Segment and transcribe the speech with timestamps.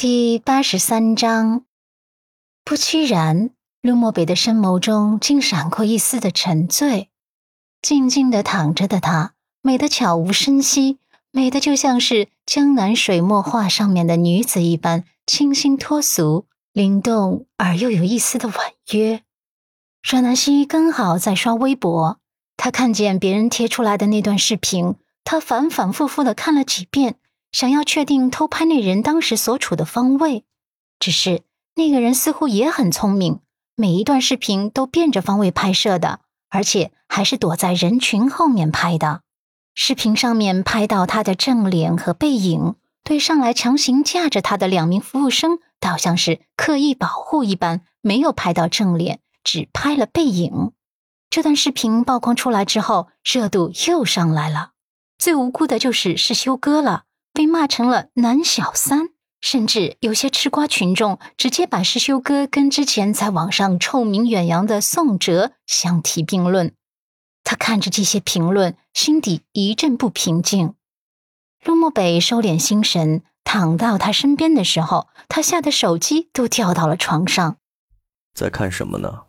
[0.00, 1.64] 第八十三章，
[2.64, 3.50] 不期然，
[3.82, 7.10] 陆漠北的深眸中竟闪过一丝的沉醉。
[7.82, 10.98] 静静的躺着的她，美得悄无声息，
[11.32, 18.56] 美得就像是江南水墨画上面的女子一般，清新脱俗，灵动而又有一丝的婉
[18.92, 19.24] 约。
[20.08, 22.20] 阮南希刚好在刷微博，
[22.56, 24.94] 她看见别人贴出来的那段视频，
[25.24, 27.16] 她反反复复的看了几遍。
[27.52, 30.44] 想要确定偷拍那人当时所处的方位，
[30.98, 31.42] 只是
[31.74, 33.40] 那个人似乎也很聪明，
[33.76, 36.20] 每一段视频都变着方位拍摄的，
[36.50, 39.22] 而且还是躲在人群后面拍的。
[39.74, 50.72] 视频上面拍到他的正脸和背影，对上来强行架着他的两名服务生，倒像是刻意保护一般，没有拍到正脸，只拍了背影。
[51.30, 54.72] 这段视频曝光出来之后，热度又上来了。
[55.16, 57.04] 最无辜的就是是修哥了。
[57.38, 59.10] 被骂成了男小三，
[59.40, 66.74] 甚至有些吃瓜群众直接把师修哥跟之前在网上臭名远扬的宋哲相提并论。
[67.44, 70.74] 他看着这些评论，心底一阵不平静。
[71.62, 77.58] 陆漠北收敛心神，躺到他身边的时候，他吓得手机都掉到了床上。
[78.34, 79.26] 在看什么呢？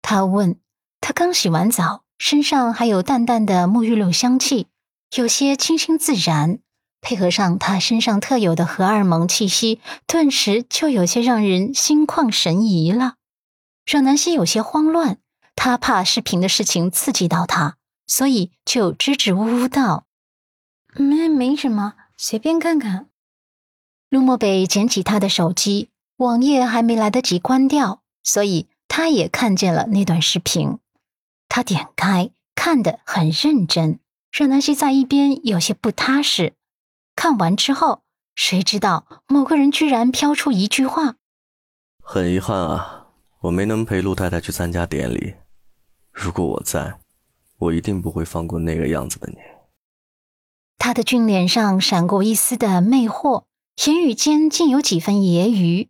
[0.00, 0.58] 他问。
[1.02, 4.68] 他刚洗完澡，身上还有淡淡的沐浴露香气，
[5.14, 6.60] 有些清新自然。
[7.00, 13.14] 配合上他身上特有的荷尔蒙气息，顿时就有些让人心旷神怡了。
[13.84, 15.18] 让南希有些慌乱，
[15.56, 17.76] 他怕视频的事情刺激到他，
[18.06, 20.04] 所以就支支吾吾道
[20.94, 23.06] ：“没没什么，随便看看。”
[24.10, 30.78] 陆漠北捡起他的手机，网页还没来得及关掉，所以他也看见了那段视频。
[31.48, 34.00] 他点开，看得很认真。
[34.30, 36.52] 让南希在一边有些不踏实。
[37.18, 38.04] 看完之后，
[38.36, 41.16] 谁知道某个人居然飘出一句话
[42.00, 43.08] ：“很遗憾啊，
[43.40, 45.34] 我没能陪陆太太去参加典礼。
[46.12, 47.00] 如果我在，
[47.58, 49.36] 我一定不会放过那个样子的你。”
[50.78, 53.46] 他的俊脸上闪过一丝的魅惑，
[53.84, 55.88] 言语间竟有几分揶揄。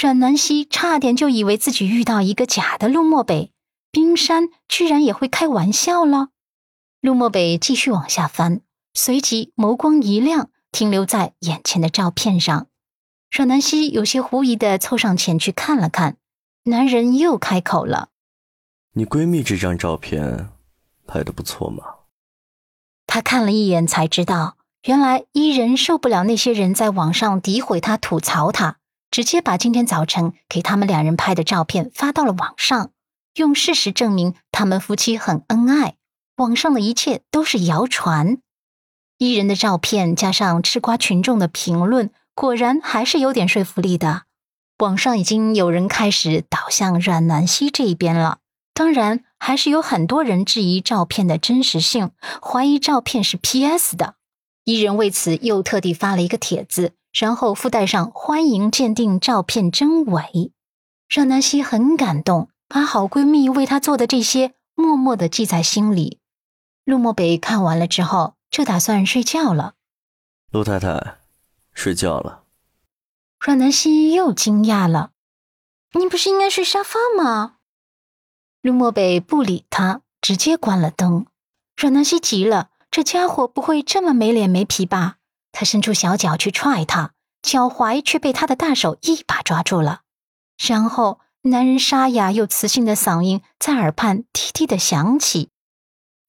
[0.00, 3.50] 阮南希差点就以为自己遇到一个假的陆漠北，
[3.90, 6.28] 冰山居然也会开玩笑了。
[7.00, 8.60] 陆漠北继续往下翻，
[8.94, 10.50] 随即眸光一亮。
[10.72, 12.66] 停留在眼前的照片上，
[13.30, 16.16] 阮南希有些狐疑的凑上前去看了看，
[16.64, 18.10] 男人又开口了
[18.94, 20.50] ：“你闺蜜这张照片
[21.06, 21.84] 拍的不错嘛？”
[23.06, 28.76] 他看了一眼才知道，原来伊人受不了那些人在网上诋毁他、吐槽他，
[29.10, 32.92] 直接把今天早晨给他们两人拍的照片发到了网上，
[33.34, 35.96] 用事实证明他们夫妻很恩爱。
[36.36, 38.38] 网上的一切都是谣传。
[39.18, 44.22] 伊人的照片加上吃瓜群众的评论，果然还是有点说服力的。
[44.78, 48.38] 网上已经有人开始倒向阮南希这一边了。
[48.72, 54.14] 当然，还是有很多人质疑照片的真实性，怀疑照片是 PS 的。
[54.62, 60.52] 伊人为此又特地发了一个帖子，然后附带上“欢迎鉴定照片真伪”。
[61.12, 66.20] 阮南希很感动，把好闺蜜为她做的这些默默的记在心里。
[66.84, 68.37] 陆漠北看完了之后。
[68.50, 69.74] 就打算睡觉了，
[70.50, 71.18] 陆太太，
[71.72, 72.44] 睡觉了。
[73.38, 75.12] 阮南希又惊讶了
[75.94, 77.56] ：“你不是应该睡沙发吗？”
[78.62, 81.26] 陆漠北不理他，直接关了灯。
[81.76, 85.16] 阮南希急了：“这家伙不会这么没脸没皮吧？”
[85.52, 90.02] 他伸出小脚去踹他，脚踝却被他的大手一把抓住了。
[90.56, 95.50] 然后，男人沙哑又磁性的嗓音在耳畔低低的响起：“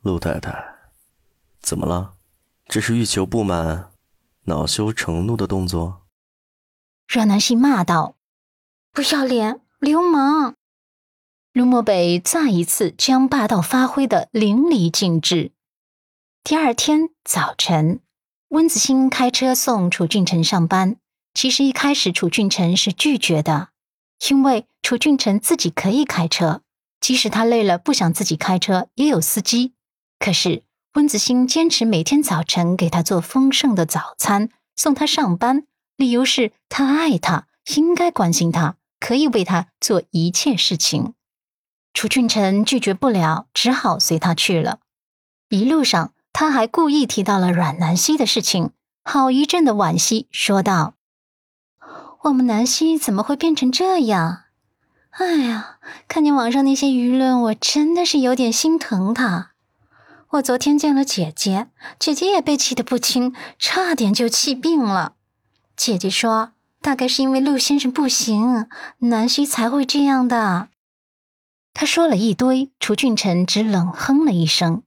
[0.03, 0.75] 陆太太。”
[1.61, 2.15] 怎么了？
[2.67, 3.91] 这是欲求不满、
[4.43, 6.03] 恼羞成怒的动作。
[7.07, 8.15] 阮南希骂道
[8.93, 10.53] ：“不要脸，流氓！”
[11.51, 15.51] 陆漠北再一次将霸道发挥的淋漓尽致。
[16.43, 18.01] 第二天早晨，
[18.49, 20.97] 温子欣开车送楚俊辰上班。
[21.33, 23.69] 其实一开始楚俊辰是拒绝的，
[24.29, 26.61] 因为楚俊辰自己可以开车，
[27.01, 29.73] 即使他累了不想自己开车，也有司机。
[30.19, 30.63] 可是。
[30.99, 35.65] 温子欣坚持每天早晨给他做丰盛的早餐，送他上班，
[35.95, 41.13] 理由是他爱他，应该关心他，可以为他做一切事情。
[41.93, 44.79] 楚俊辰拒绝不了，只好随他去了。
[45.47, 48.71] 一路上，他还故意提到了阮南希的事情，
[49.05, 50.95] 好一阵的惋惜，说道
[52.23, 54.41] ：“我们南希怎么会变成这样？
[55.11, 55.77] 哎呀，
[56.09, 59.51] 看见网上那些舆论，我真的是有点心疼他。”
[60.33, 65.13] 我昨天见了姐姐，姐姐也被气得不轻，差点就气病了。
[65.75, 68.67] 姐姐说：“大概是因为陆先生不行，
[68.99, 70.69] 南希才会这样的。
[71.73, 74.83] 他说了一堆，楚俊辰只冷哼了一声。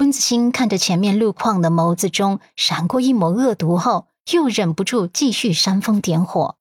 [0.00, 6.56] 温子欣看着前面路况的眸子中闪过一抹恶毒后，又忍不住继续煽风点火。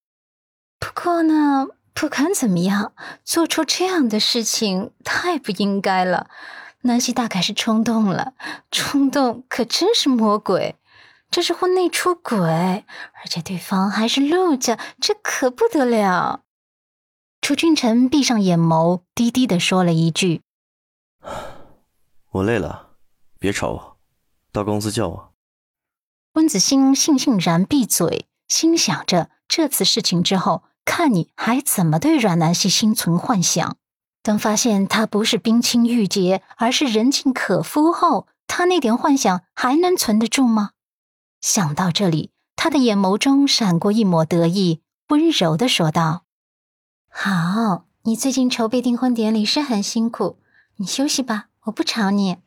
[0.80, 2.94] 不过呢，不管怎么样，
[3.26, 6.30] 做出这样的事情太不应该了。
[6.84, 8.34] 南希大概是冲动了，
[8.72, 10.76] 冲动可真是魔鬼。
[11.32, 16.42] 这是婚内出轨，而且对方还是陆家，这可不得了。
[17.42, 20.42] 楚俊辰闭上眼眸，低低的说了一句
[22.32, 22.92] ：“我累了。”
[23.40, 23.98] 别吵我，
[24.52, 25.34] 到公司叫我。
[26.34, 33.78] 温子欣悻悻然闭嘴，心想着这次事情之后，看你还怎么对阮南希心存幻想。
[34.24, 40.72] 当发现他不是冰清玉洁，而是人尽可夫后，他那点幻想还能存得住吗？
[41.42, 46.24] 想到这里，他的眼眸中闪过一抹得意，温柔的说道
[47.12, 50.40] ：“好，你最近筹备订婚典礼是很辛苦，
[50.78, 52.38] 你休息吧，我不吵你。”